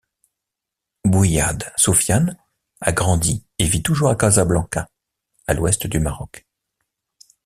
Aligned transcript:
Bouayyad 1.05 1.71
Soufyane 1.77 2.35
a 2.79 2.91
grandi 2.91 3.45
et 3.59 3.65
vit 3.67 3.83
toujours 3.83 4.09
à 4.09 4.15
Casablanca, 4.15 4.87
à 5.45 5.53
l'ouest 5.53 5.85
du 5.85 5.99
Maroc. 5.99 6.43